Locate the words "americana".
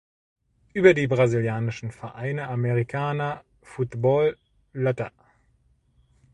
2.47-3.43